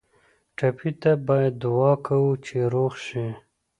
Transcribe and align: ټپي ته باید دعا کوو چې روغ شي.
ټپي 0.57 0.91
ته 1.01 1.11
باید 1.27 1.53
دعا 1.63 1.91
کوو 2.07 2.31
چې 2.45 2.57
روغ 2.73 2.93
شي. 3.05 3.27